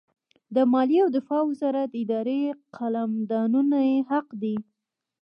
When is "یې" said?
3.89-3.97